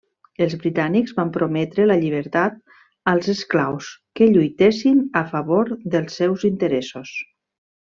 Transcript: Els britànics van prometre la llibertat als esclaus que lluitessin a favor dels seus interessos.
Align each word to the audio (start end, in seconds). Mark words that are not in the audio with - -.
Els 0.43 0.53
britànics 0.61 1.11
van 1.17 1.33
prometre 1.35 1.85
la 1.89 1.97
llibertat 2.03 2.57
als 3.13 3.29
esclaus 3.35 3.91
que 4.21 4.31
lluitessin 4.33 5.05
a 5.23 5.25
favor 5.37 5.71
dels 5.97 6.19
seus 6.23 6.49
interessos. 6.53 7.15